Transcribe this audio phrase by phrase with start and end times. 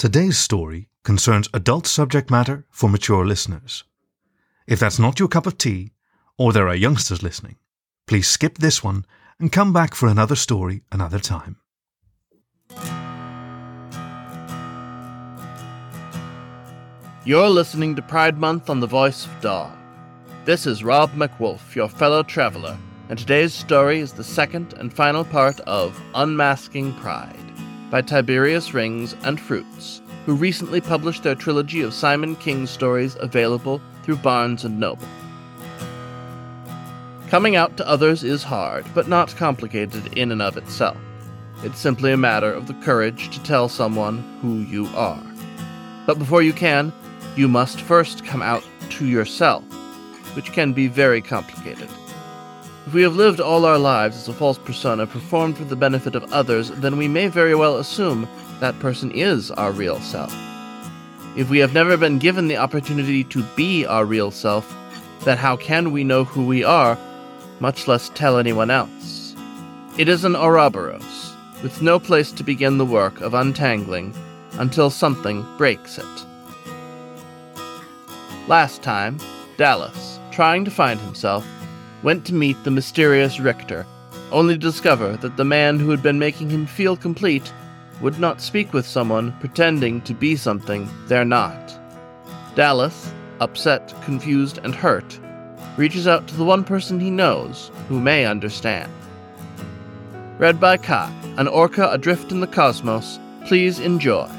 [0.00, 3.84] Today's story concerns adult subject matter for mature listeners.
[4.66, 5.92] If that's not your cup of tea,
[6.38, 7.56] or there are youngsters listening,
[8.06, 9.04] please skip this one
[9.38, 11.58] and come back for another story another time.
[17.26, 19.76] You're listening to Pride Month on the Voice of Dog.
[20.46, 22.78] This is Rob McWolf, your fellow traveler,
[23.10, 27.49] and today's story is the second and final part of Unmasking Pride
[27.90, 33.80] by Tiberius Rings and Fruitz, who recently published their trilogy of Simon King stories available
[34.02, 35.06] through Barnes & Noble.
[37.28, 40.96] Coming out to others is hard, but not complicated in and of itself.
[41.62, 45.22] It's simply a matter of the courage to tell someone who you are.
[46.06, 46.92] But before you can,
[47.36, 49.62] you must first come out to yourself,
[50.34, 51.88] which can be very complicated.
[52.90, 56.16] If we have lived all our lives as a false persona performed for the benefit
[56.16, 58.26] of others, then we may very well assume
[58.58, 60.34] that person is our real self.
[61.36, 64.76] If we have never been given the opportunity to be our real self,
[65.20, 66.98] then how can we know who we are,
[67.60, 69.36] much less tell anyone else?
[69.96, 74.12] It is an Ouroboros, with no place to begin the work of untangling
[74.54, 76.26] until something breaks it.
[78.48, 79.20] Last time,
[79.56, 81.46] Dallas, trying to find himself,
[82.02, 83.86] went to meet the mysterious Richter,
[84.32, 87.52] only to discover that the man who had been making him feel complete
[88.00, 91.78] would not speak with someone pretending to be something they're not.
[92.54, 95.18] Dallas, upset, confused, and hurt,
[95.76, 98.90] reaches out to the one person he knows who may understand.
[100.38, 104.30] Read by Kai, an orca adrift in the cosmos, please enjoy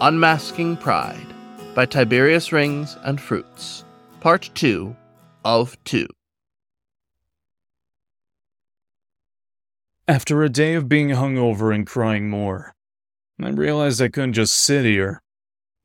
[0.00, 1.26] Unmasking Pride
[1.74, 3.84] by Tiberius Rings and Fruitz,
[4.20, 4.94] Part 2
[5.44, 6.06] of 2.
[10.10, 12.74] After a day of being hungover and crying more,
[13.40, 15.22] I realized I couldn't just sit here.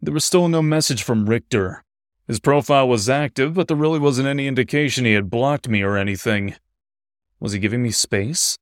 [0.02, 1.84] There was still no message from Richter.
[2.26, 5.96] His profile was active, but there really wasn't any indication he had blocked me or
[5.96, 6.56] anything.
[7.40, 8.58] Was he giving me space?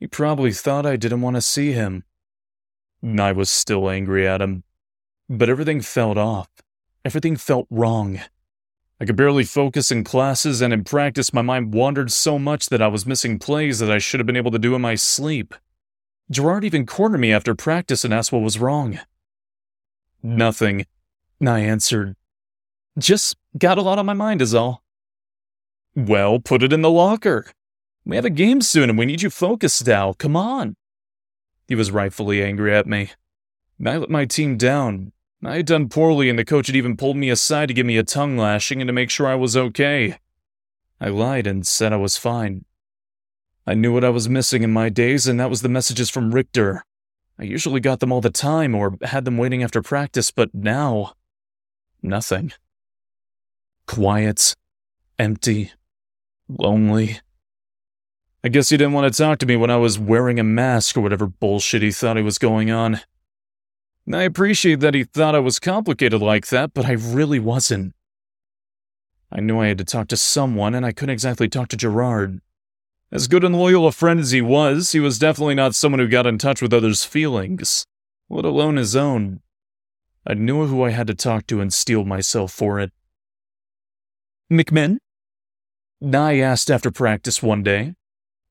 [0.00, 2.04] He probably thought I didn't want to see him.
[3.04, 4.64] I was still angry at him.
[5.28, 6.48] But everything felt off.
[7.04, 8.20] Everything felt wrong.
[9.00, 12.82] I could barely focus in classes, and in practice, my mind wandered so much that
[12.82, 15.54] I was missing plays that I should have been able to do in my sleep.
[16.30, 18.98] Gerard even cornered me after practice and asked what was wrong.
[20.22, 20.84] Nothing.
[21.40, 22.16] I answered.
[22.98, 24.82] Just got a lot on my mind, is all.
[25.94, 27.46] Well, put it in the locker.
[28.04, 30.12] We have a game soon and we need you focused now.
[30.14, 30.74] Come on.
[31.68, 33.10] He was rightfully angry at me.
[33.84, 35.12] I let my team down.
[35.44, 37.96] I had done poorly, and the coach had even pulled me aside to give me
[37.96, 40.18] a tongue lashing and to make sure I was okay.
[41.00, 42.64] I lied and said I was fine.
[43.64, 46.34] I knew what I was missing in my days, and that was the messages from
[46.34, 46.82] Richter.
[47.38, 51.12] I usually got them all the time or had them waiting after practice, but now.
[52.02, 52.52] Nothing.
[53.86, 54.56] Quiet.
[55.18, 55.70] Empty.
[56.48, 57.20] Lonely.
[58.42, 60.96] I guess he didn't want to talk to me when I was wearing a mask
[60.96, 63.00] or whatever bullshit he thought he was going on.
[64.14, 67.94] I appreciate that he thought I was complicated like that, but I really wasn't.
[69.30, 72.40] I knew I had to talk to someone, and I couldn't exactly talk to Gerard.
[73.10, 76.08] As good and loyal a friend as he was, he was definitely not someone who
[76.08, 77.86] got in touch with others' feelings,
[78.28, 79.40] let alone his own.
[80.26, 82.92] I knew who I had to talk to and steel myself for it.
[84.52, 84.98] McMinn?
[86.02, 87.94] I asked after practice one day.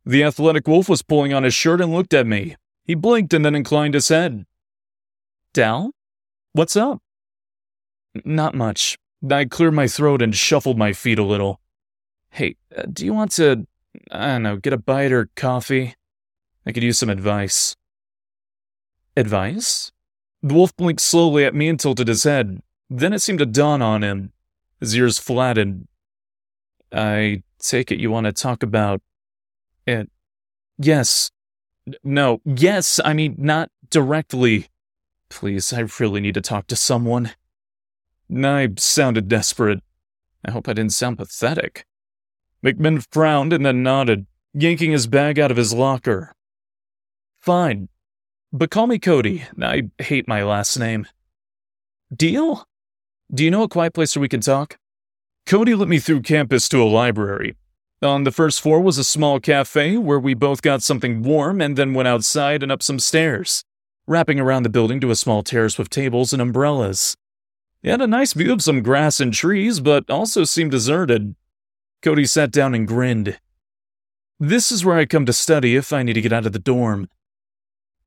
[0.03, 2.55] The athletic wolf was pulling on his shirt and looked at me.
[2.83, 4.46] He blinked and then inclined his head.
[5.53, 5.91] Dal?
[6.53, 7.01] What's up?
[8.25, 8.97] Not much.
[9.29, 11.59] I cleared my throat and shuffled my feet a little.
[12.29, 13.65] Hey, uh, do you want to,
[14.11, 15.95] I don't know, get a bite or coffee?
[16.65, 17.75] I could use some advice.
[19.15, 19.91] Advice?
[20.43, 22.61] The wolf blinked slowly at me and tilted his head.
[22.89, 24.31] Then it seemed to dawn on him.
[24.79, 25.87] His ears flattened.
[26.91, 29.01] I take it you want to talk about
[29.85, 30.09] it.
[30.77, 31.31] Yes.
[32.03, 34.67] No, yes, I mean, not directly.
[35.29, 37.31] Please, I really need to talk to someone.
[38.33, 39.81] I sounded desperate.
[40.45, 41.85] I hope I didn't sound pathetic.
[42.63, 46.33] McMinn frowned and then nodded, yanking his bag out of his locker.
[47.39, 47.89] Fine.
[48.51, 49.43] But call me Cody.
[49.61, 51.07] I hate my last name.
[52.15, 52.65] Deal?
[53.33, 54.77] Do you know a quiet place where we can talk?
[55.45, 57.55] Cody let me through campus to a library.
[58.01, 61.77] On the first floor was a small cafe where we both got something warm and
[61.77, 63.63] then went outside and up some stairs
[64.07, 67.17] wrapping around the building to a small terrace with tables and umbrellas.
[67.83, 71.35] It had a nice view of some grass and trees, but also seemed deserted.
[72.01, 73.39] Cody sat down and grinned.
[74.39, 76.59] This is where I come to study if I need to get out of the
[76.59, 77.09] dorm.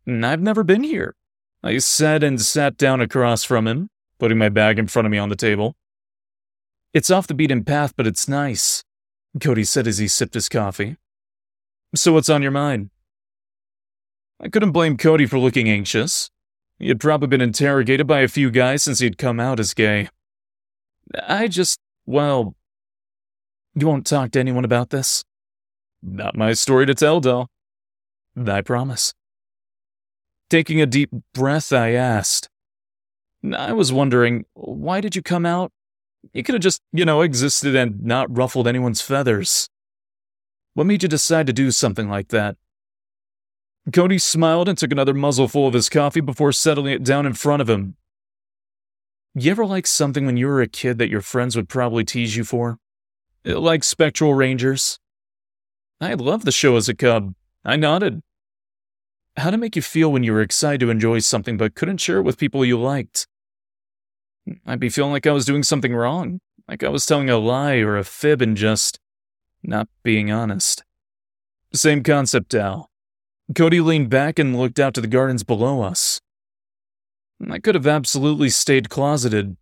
[0.07, 1.15] I've never been here.
[1.63, 5.19] I said and sat down across from him, putting my bag in front of me
[5.19, 5.77] on the table.
[6.95, 8.83] It's off the beaten path, but it's nice,
[9.41, 10.97] Cody said as he sipped his coffee.
[11.95, 12.91] So what's on your mind?
[14.43, 16.31] I couldn't blame Cody for looking anxious.
[16.79, 20.09] He had probably been interrogated by a few guys since he'd come out as gay.
[21.29, 22.55] I just, well,
[23.75, 25.23] you won't talk to anyone about this?
[26.03, 27.49] Not my story to tell, Dal.
[28.47, 29.13] I promise.
[30.49, 32.49] Taking a deep breath, I asked.
[33.55, 35.71] I was wondering, why did you come out?
[36.33, 39.69] You could have just, you know, existed and not ruffled anyone's feathers.
[40.75, 42.57] What made you decide to do something like that?
[43.93, 47.63] Cody smiled and took another muzzleful of his coffee before settling it down in front
[47.63, 47.97] of him.
[49.35, 52.37] You ever like something when you were a kid that your friends would probably tease
[52.37, 52.79] you for?
[53.47, 54.99] Uh, like Spectral Rangers?
[56.01, 57.35] I loved the show as a cub.
[57.65, 58.23] I nodded.
[59.37, 62.19] How'd it make you feel when you were excited to enjoy something but couldn't share
[62.19, 63.29] it with people you liked?
[64.67, 67.77] I'd be feeling like I was doing something wrong, like I was telling a lie
[67.77, 68.99] or a fib and just
[69.63, 70.83] not being honest.
[71.73, 72.90] Same concept, Al.
[73.55, 76.21] Cody leaned back and looked out to the gardens below us.
[77.51, 79.57] I could have absolutely stayed closeted.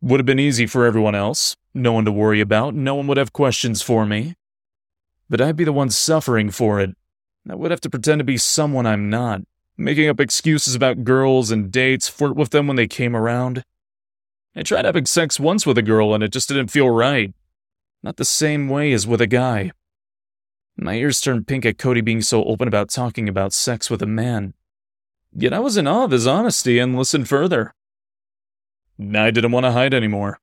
[0.00, 3.18] Would have been easy for everyone else, no one to worry about, no one would
[3.18, 4.36] have questions for me.
[5.28, 6.96] But I'd be the one suffering for it.
[7.48, 9.42] I would have to pretend to be someone I'm not,
[9.76, 13.64] making up excuses about girls and dates, flirt with them when they came around.
[14.56, 17.34] I tried having sex once with a girl and it just didn't feel right.
[18.02, 19.72] Not the same way as with a guy.
[20.76, 24.06] My ears turned pink at Cody being so open about talking about sex with a
[24.06, 24.54] man.
[25.32, 27.74] Yet I was in awe of his honesty and listened further.
[28.98, 30.40] I didn't want to hide anymore.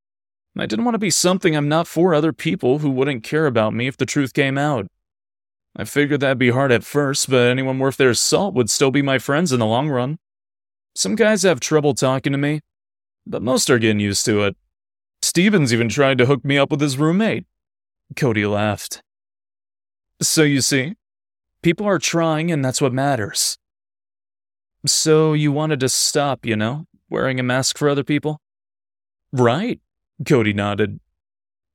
[0.57, 3.73] I didn't want to be something I'm not for other people who wouldn't care about
[3.73, 4.87] me if the truth came out.
[5.75, 9.03] I figured that'd be hard at first, but anyone worth their salt would still be
[9.03, 10.17] my friends in the long run.
[10.95, 12.61] Some guys have trouble talking to me,
[13.27, 14.57] but most are getting used to it.
[15.21, 17.45] Stevens even tried to hook me up with his roommate.
[18.15, 19.03] Cody laughed.
[20.21, 20.95] So you see,
[21.61, 23.57] people are trying, and that's what matters.
[24.85, 28.39] So you wanted to stop, you know, wearing a mask for other people?
[29.31, 29.79] Right,
[30.25, 30.99] Cody nodded.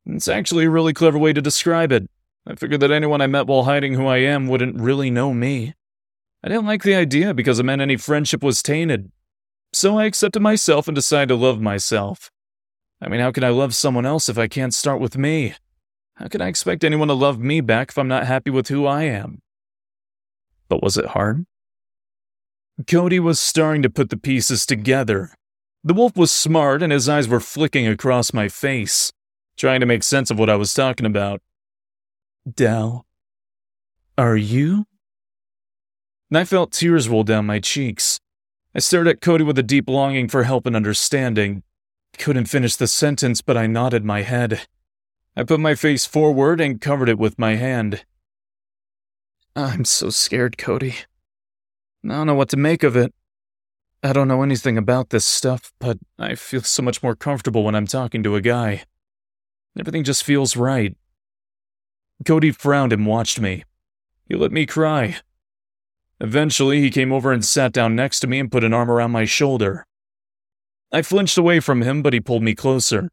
[0.06, 2.08] It's actually a really clever way to describe it.
[2.46, 5.74] I figured that anyone I met while hiding who I am wouldn't really know me.
[6.42, 9.12] I didn't like the idea because it meant any friendship was tainted.
[9.72, 12.30] So I accepted myself and decided to love myself.
[13.00, 15.54] I mean, how can I love someone else if I can't start with me?
[16.16, 18.86] How can I expect anyone to love me back if I'm not happy with who
[18.86, 19.40] I am?
[20.68, 21.46] But was it hard?
[22.86, 25.34] Cody was starting to put the pieces together.
[25.84, 29.12] The wolf was smart and his eyes were flicking across my face,
[29.56, 31.42] trying to make sense of what I was talking about.
[32.50, 33.06] Dal,
[34.16, 34.86] are you?
[36.30, 38.18] And I felt tears roll down my cheeks.
[38.74, 41.62] I stared at Cody with a deep longing for help and understanding.
[42.18, 44.66] Couldn't finish the sentence, but I nodded my head.
[45.34, 48.04] I put my face forward and covered it with my hand.
[49.56, 50.94] I'm so scared, Cody.
[52.04, 53.14] I don't know what to make of it.
[54.02, 57.74] I don't know anything about this stuff, but I feel so much more comfortable when
[57.74, 58.82] I'm talking to a guy.
[59.78, 60.96] Everything just feels right.
[62.26, 63.64] Cody frowned and watched me.
[64.28, 65.16] He let me cry.
[66.20, 69.12] Eventually, he came over and sat down next to me and put an arm around
[69.12, 69.86] my shoulder.
[70.92, 73.08] I flinched away from him, but he pulled me closer.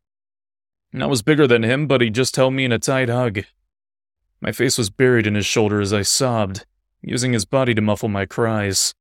[0.93, 3.41] I was bigger than him, but he just held me in a tight hug.
[4.41, 6.65] My face was buried in his shoulder as I sobbed
[7.01, 8.93] using his body to muffle my cries.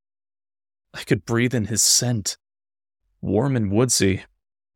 [0.94, 2.36] I could breathe in his scent,
[3.20, 4.24] warm and woodsy,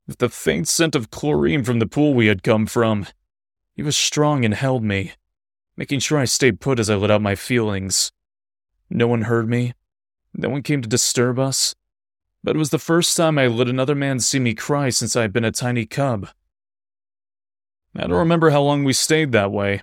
[0.07, 3.07] with the faint scent of chlorine from the pool we had come from.
[3.75, 5.13] He was strong and held me,
[5.77, 8.13] making sure I stayed put as I let out my feelings.
[8.91, 9.75] No one heard me.
[10.35, 11.75] No one came to disturb us.
[12.45, 15.23] But it was the first time I let another man see me cry since I
[15.23, 16.29] had been a tiny cub.
[17.97, 19.83] I don't remember how long we stayed that way,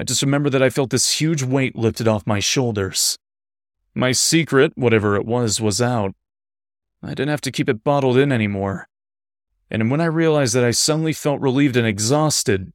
[0.00, 3.18] I just remember that I felt this huge weight lifted off my shoulders.
[3.94, 6.14] My secret, whatever it was, was out.
[7.02, 8.88] I didn't have to keep it bottled in anymore.
[9.70, 12.72] And when I realized that I suddenly felt relieved and exhausted,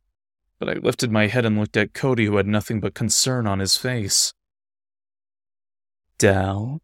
[0.60, 3.58] but I lifted my head and looked at Cody, who had nothing but concern on
[3.58, 4.32] his face.
[6.20, 6.80] Dal?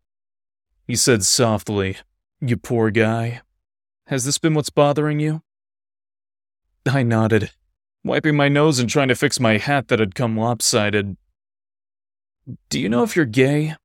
[0.88, 1.98] He said softly,
[2.40, 3.42] You poor guy.
[4.08, 5.44] Has this been what's bothering you?
[6.88, 7.52] I nodded
[8.04, 11.18] wiping my nose and trying to fix my hat that had come lopsided.
[12.70, 13.76] Do you know if you're gay?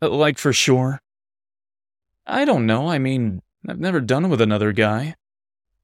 [0.00, 1.00] Uh, like for sure?
[2.26, 2.88] I don't know.
[2.88, 5.14] I mean, I've never done it with another guy.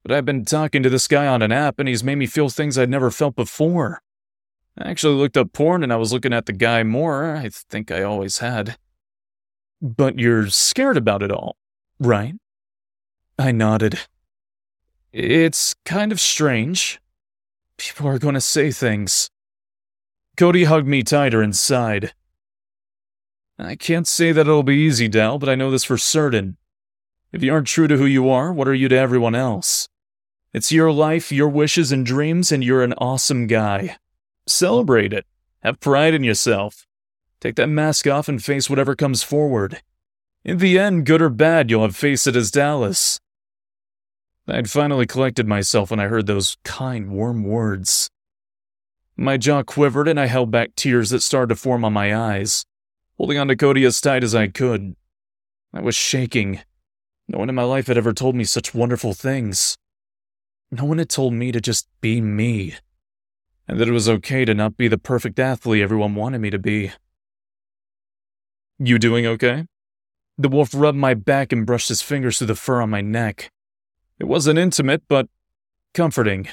[0.03, 2.49] But I've been talking to this guy on an app and he's made me feel
[2.49, 4.01] things I'd never felt before.
[4.77, 7.35] I actually looked up porn and I was looking at the guy more.
[7.35, 8.77] I think I always had.
[9.81, 11.57] But you're scared about it all,
[11.99, 12.35] right?
[13.39, 13.99] I nodded.
[15.17, 16.99] It's kind of strange.
[17.77, 19.29] People are going to say things.
[20.35, 22.13] Cody hugged me tighter and sighed.
[23.57, 26.57] I can't say that it'll be easy, Dal, but I know this for certain.
[27.31, 29.87] If you aren't true to who you are, what are you to everyone else?
[30.51, 33.95] It's your life, your wishes and dreams, and you're an awesome guy.
[34.47, 35.25] Celebrate it.
[35.63, 36.85] Have pride in yourself.
[37.39, 39.81] Take that mask off and face whatever comes forward.
[40.43, 43.21] In the end, good or bad, you'll have faced it as Dallas.
[44.47, 48.09] I'd finally collected myself when I heard those kind, warm words.
[49.17, 52.65] My jaw quivered and I held back tears that started to form on my eyes,
[53.17, 54.95] holding on to Cody as tight as I could.
[55.73, 56.61] I was shaking.
[57.27, 59.77] No one in my life had ever told me such wonderful things.
[60.69, 62.75] No one had told me to just be me,
[63.67, 66.59] and that it was okay to not be the perfect athlete everyone wanted me to
[66.59, 66.91] be.
[68.77, 69.65] You doing okay?
[70.37, 73.49] The wolf rubbed my back and brushed his fingers through the fur on my neck.
[74.19, 75.27] It wasn't intimate, but
[75.93, 76.47] comforting.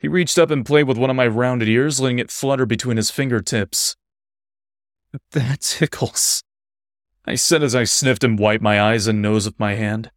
[0.00, 2.96] He reached up and played with one of my rounded ears, letting it flutter between
[2.96, 3.96] his fingertips.
[5.32, 6.42] That tickles.
[7.24, 10.10] I said as I sniffed and wiped my eyes and nose with my hand.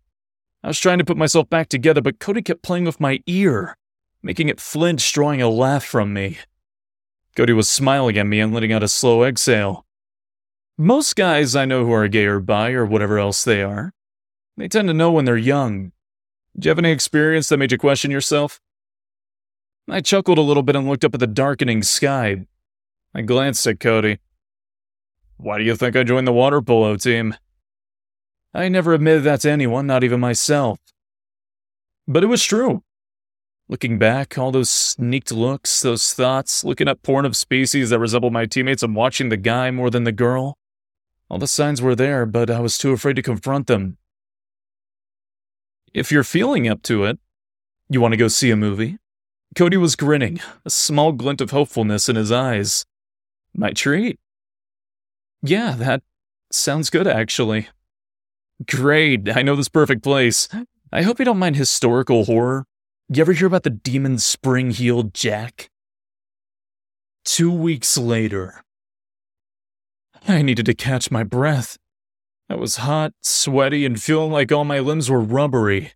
[0.63, 3.77] I was trying to put myself back together, but Cody kept playing with my ear,
[4.24, 6.39] making it flinch, drawing a laugh from me.
[7.36, 9.86] Cody was smiling at me and letting out a slow exhale.
[10.77, 13.94] Most guys I know who are gay or bi or whatever else they are,
[14.58, 15.92] they tend to know when they're young.
[16.58, 18.62] Do you have any experience that made you question yourself?
[19.90, 22.48] I chuckled a little bit and looked up at the darkening sky.
[23.14, 24.20] I glanced at Cody.
[25.38, 27.36] Why do you think I joined the water polo team?
[28.54, 30.80] I never admitted that to anyone, not even myself.
[32.08, 32.84] But it was true.
[33.68, 38.32] Looking back, all those sneaked looks, those thoughts, looking at porn of species that resembled
[38.32, 40.58] my teammates and watching the guy more than the girl.
[41.30, 43.98] All the signs were there, but I was too afraid to confront them.
[45.96, 47.20] If you're feeling up to it,
[47.90, 48.98] you want to go see a movie?
[49.56, 52.86] Cody was grinning, a small glint of hopefulness in his eyes.
[53.54, 54.20] My treat.
[55.42, 56.04] Yeah, that
[56.52, 57.70] sounds good, actually.
[58.70, 60.50] Great, I know this perfect place.
[60.92, 62.66] I hope you don't mind historical horror.
[63.08, 65.70] You ever hear about the demon spring heeled Jack?
[67.24, 68.66] Two weeks later,
[70.28, 71.78] I needed to catch my breath.
[72.50, 75.94] I was hot, sweaty, and feeling like all my limbs were rubbery.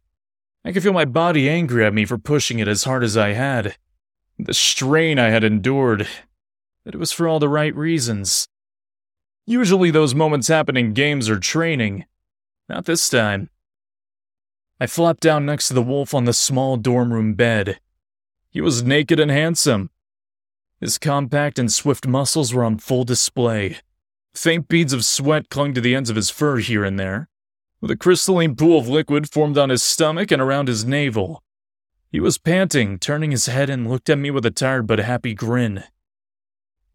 [0.66, 3.30] I could feel my body angry at me for pushing it as hard as I
[3.34, 3.78] had.
[4.38, 6.08] The strain I had endured.
[6.84, 8.48] But it was for all the right reasons.
[9.46, 12.06] Usually those moments happen in games or training.
[12.68, 13.50] Not this time.
[14.80, 17.80] I flopped down next to the wolf on the small dorm room bed.
[18.50, 19.90] He was naked and handsome.
[20.80, 23.78] His compact and swift muscles were on full display.
[24.40, 27.28] Faint beads of sweat clung to the ends of his fur here and there,
[27.82, 31.44] with a crystalline pool of liquid formed on his stomach and around his navel.
[32.10, 35.34] He was panting, turning his head and looked at me with a tired but happy
[35.34, 35.84] grin.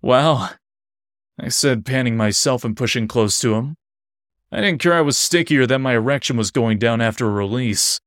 [0.00, 0.52] Wow,
[1.38, 3.76] I said, panning myself and pushing close to him.
[4.50, 8.00] I didn't care I was stickier that my erection was going down after a release.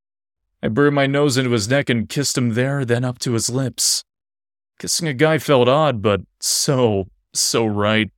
[0.64, 3.48] I buried my nose into his neck and kissed him there, then up to his
[3.48, 4.02] lips.
[4.80, 8.10] Kissing a guy felt odd, but so, so right.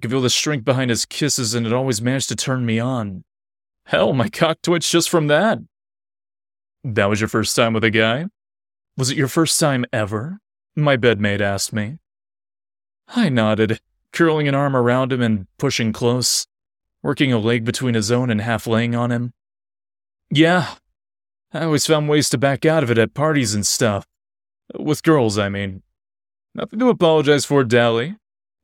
[0.00, 2.78] I could feel the strength behind his kisses, and it always managed to turn me
[2.78, 3.22] on.
[3.84, 5.58] Hell, my cock twitched just from that.
[6.82, 8.24] That was your first time with a guy?
[8.96, 10.38] Was it your first time ever?
[10.74, 11.98] My bedmate asked me.
[13.08, 16.46] I nodded curling an arm around him and pushing close,
[17.02, 19.34] working a leg between his own and half laying on him.
[20.30, 20.76] Yeah,
[21.52, 24.06] I always found ways to back out of it at parties and stuff.
[24.78, 25.82] With girls, I mean.
[26.54, 28.16] Nothing to apologize for, Dally.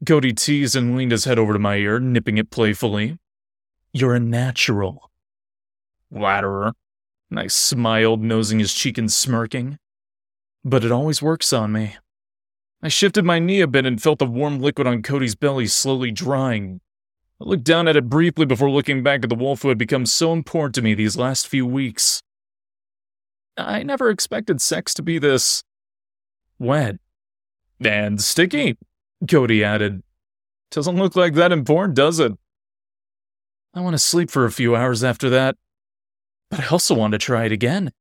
[0.05, 3.19] Cody teased and leaned his head over to my ear, nipping it playfully.
[3.93, 5.11] You're a natural.
[6.13, 6.73] Flatterer.
[7.35, 9.79] I smiled, nosing his cheek and smirking.
[10.65, 11.97] But it always works on me.
[12.83, 16.11] I shifted my knee a bit and felt the warm liquid on Cody's belly slowly
[16.11, 16.81] drying.
[17.41, 20.07] I looked down at it briefly before looking back at the wolf who had become
[20.07, 22.23] so important to me these last few weeks.
[23.57, 25.63] I never expected sex to be this
[26.59, 26.97] wet
[27.81, 28.77] and sticky,
[29.29, 30.03] Cody added.
[30.71, 32.33] Doesn't look like that important, does it?
[33.75, 35.57] I want to sleep for a few hours after that,
[36.51, 37.93] but I also want to try it again.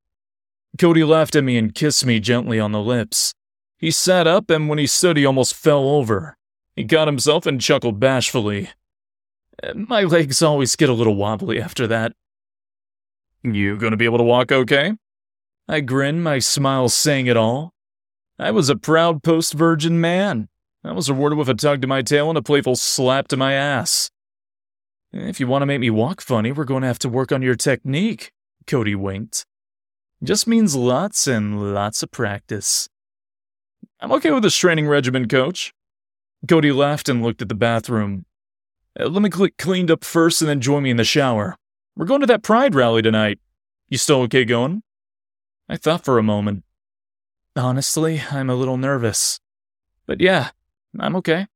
[0.79, 3.33] Cody laughed at me and kissed me gently on the lips.
[3.77, 6.37] He sat up, and when he stood, he almost fell over.
[6.75, 8.69] He got himself and chuckled bashfully.
[9.73, 12.13] My legs always get a little wobbly after that.
[13.43, 14.93] You gonna be able to walk okay?
[15.67, 17.73] I grinned, my smile saying it all.
[18.37, 20.49] I was a proud post virgin man.
[20.85, 23.53] I was rewarded with a tug to my tail and a playful slap to my
[23.53, 24.11] ass.
[25.11, 27.41] If you want to make me walk funny, we're going to have to work on
[27.41, 28.31] your technique,
[28.67, 29.47] Cody winked.
[30.23, 32.87] Just means lots and lots of practice.
[33.99, 35.73] I'm okay with this training regimen, coach.
[36.47, 38.25] Cody laughed and looked at the bathroom.
[38.99, 41.55] Uh, let me get cleaned up first and then join me in the shower.
[41.95, 43.39] We're going to that pride rally tonight.
[43.89, 44.83] You still okay going?
[45.67, 46.63] I thought for a moment.
[47.55, 49.39] Honestly, I'm a little nervous.
[50.05, 50.49] But yeah,
[50.99, 51.47] I'm okay.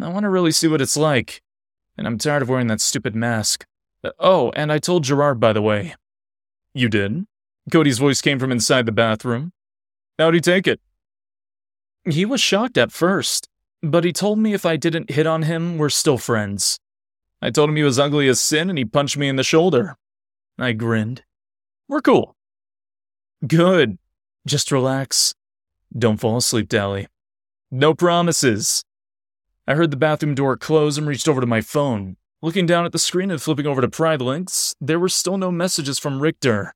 [0.00, 1.42] I want to really see what it's like.
[1.96, 3.66] And I'm tired of wearing that stupid mask.
[4.04, 5.94] Uh, oh, and I told Gerard, by the way.
[6.74, 7.26] You did?
[7.72, 9.52] Cody's voice came from inside the bathroom.
[10.18, 10.80] How'd he take it?
[12.04, 13.48] He was shocked at first,
[13.82, 16.78] but he told me if I didn't hit on him, we're still friends.
[17.42, 19.96] I told him he was ugly as sin and he punched me in the shoulder.
[20.58, 21.22] I grinned.
[21.88, 22.36] We're cool.
[23.46, 23.98] Good.
[24.46, 25.34] Just relax.
[25.96, 27.06] Don't fall asleep, Dally.
[27.70, 28.82] No promises.
[29.66, 32.16] I heard the bathroom door close and reached over to my phone.
[32.40, 35.50] Looking down at the screen and flipping over to Pride Links, there were still no
[35.50, 36.72] messages from Richter.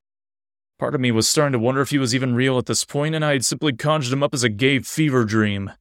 [0.79, 3.15] Part of me was starting to wonder if he was even real at this point,
[3.15, 5.73] and I had simply conjured him up as a gay fever dream.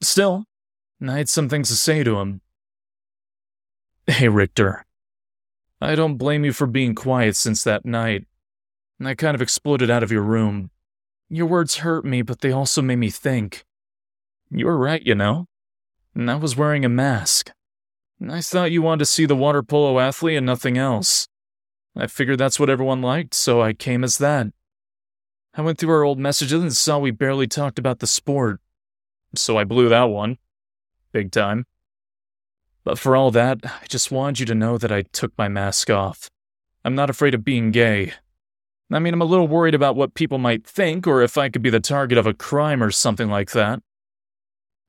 [0.00, 0.46] Still,
[1.06, 2.40] I had some things to say to him.
[4.08, 4.84] Hey, Richter.
[5.80, 8.26] I don't blame you for being quiet since that night.
[9.00, 10.70] I kind of exploded out of your room.
[11.28, 13.64] Your words hurt me, but they also made me think.
[14.56, 15.46] You were right, you know.
[16.14, 17.50] And I was wearing a mask.
[18.30, 21.26] I thought you wanted to see the water polo athlete and nothing else.
[21.96, 24.46] I figured that's what everyone liked, so I came as that.
[25.54, 28.60] I went through our old messages and saw we barely talked about the sport.
[29.34, 30.38] So I blew that one.
[31.10, 31.66] Big time.
[32.84, 35.90] But for all that, I just wanted you to know that I took my mask
[35.90, 36.30] off.
[36.84, 38.12] I'm not afraid of being gay.
[38.92, 41.62] I mean, I'm a little worried about what people might think or if I could
[41.62, 43.82] be the target of a crime or something like that.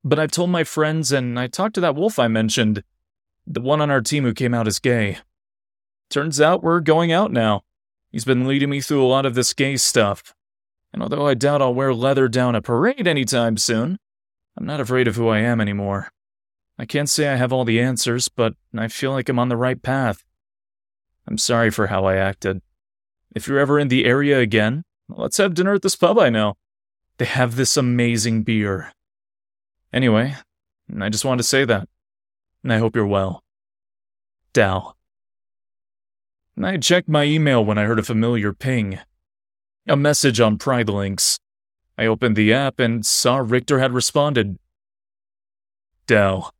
[0.06, 2.84] But I've told my friends and I talked to that wolf I mentioned,
[3.44, 5.18] the one on our team who came out as gay.
[6.10, 7.64] Turns out we're going out now.
[8.12, 10.32] He's been leading me through a lot of this gay stuff.
[10.92, 13.98] And although I doubt I'll wear leather down a parade anytime soon,
[14.56, 16.12] I'm not afraid of who I am anymore.
[16.78, 19.56] I can't say I have all the answers, but I feel like I'm on the
[19.56, 20.22] right path.
[21.26, 22.62] I'm sorry for how I acted.
[23.34, 26.54] If you're ever in the area again, let's have dinner at this pub I know.
[27.18, 28.92] They have this amazing beer.
[29.96, 30.34] Anyway,
[31.00, 31.88] I just wanted to say that.
[32.62, 33.42] And I hope you're well.
[34.52, 34.94] Dal.
[36.62, 38.98] I checked my email when I heard a familiar ping.
[39.88, 41.38] A message on Pride Links.
[41.96, 44.58] I opened the app and saw Richter had responded.
[46.06, 46.52] Dal.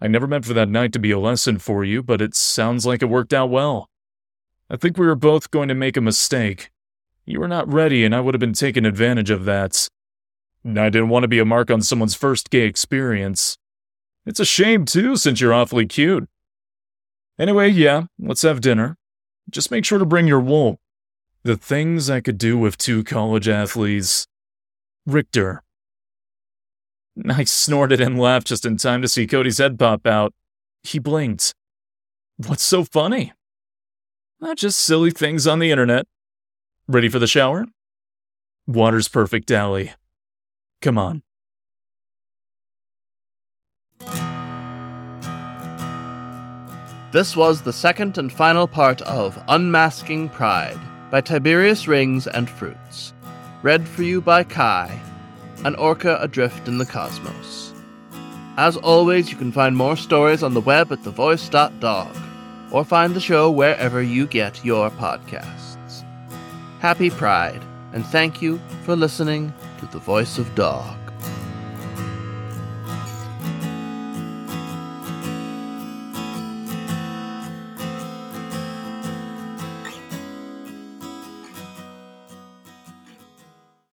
[0.00, 2.86] I never meant for that night to be a lesson for you, but it sounds
[2.86, 3.90] like it worked out well.
[4.70, 6.70] I think we were both going to make a mistake.
[7.26, 9.90] You were not ready, and I would have been taking advantage of that.
[10.66, 13.56] I didn't want to be a mark on someone's first gay experience.
[14.24, 16.28] It's a shame, too, since you're awfully cute.
[17.38, 18.96] Anyway, yeah, let's have dinner.
[19.48, 20.80] Just make sure to bring your wool.
[21.44, 24.26] The things I could do with two college athletes.
[25.06, 25.62] Richter.
[27.28, 30.34] I snorted and laughed just in time to see Cody's head pop out.
[30.82, 31.54] He blinked.
[32.36, 33.32] What's so funny?
[34.40, 36.06] Not just silly things on the internet.
[36.88, 37.66] Ready for the shower?
[38.66, 39.92] Water's perfect, Dally.
[40.82, 41.22] Come on.
[47.12, 50.78] This was the second and final part of Unmasking Pride
[51.10, 53.12] by Tiberius Rings and Fruitz.
[53.62, 55.00] Read for you by Kai,
[55.64, 57.72] an orca adrift in the cosmos.
[58.58, 62.16] As always, you can find more stories on the web at thevoice.dog,
[62.70, 66.04] or find the show wherever you get your podcasts.
[66.80, 67.62] Happy Pride,
[67.92, 69.54] and thank you for listening
[69.90, 71.05] The Voice of Dog.